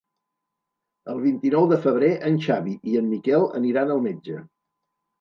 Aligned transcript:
El 1.13 1.21
vint-i-nou 1.25 1.69
de 1.75 1.79
febrer 1.85 2.11
en 2.31 2.41
Xavi 2.49 2.77
i 2.95 2.99
en 3.05 3.15
Miquel 3.15 3.49
aniran 3.63 3.97
al 3.99 4.07
metge. 4.11 4.45